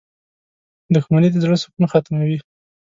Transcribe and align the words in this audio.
•دښمني 0.93 1.29
د 1.31 1.35
زړۀ 1.43 1.55
سکون 1.61 1.85
ختموي. 1.91 2.37